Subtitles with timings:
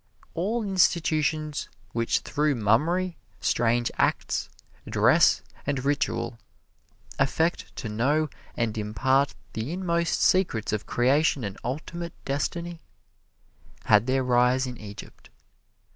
[0.33, 4.49] All institutions which through mummery, strange acts,
[4.89, 6.39] dress and ritual,
[7.19, 8.27] affect to know
[8.57, 12.81] and impart the inmost secrets of creation and ultimate destiny,
[13.83, 15.29] had their rise in Egypt.